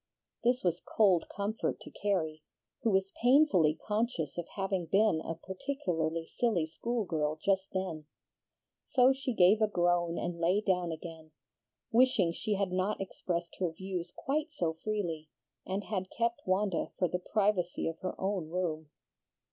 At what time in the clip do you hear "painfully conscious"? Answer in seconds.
3.21-4.35